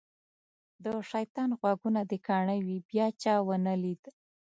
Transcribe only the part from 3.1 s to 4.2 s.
چا ونه لید.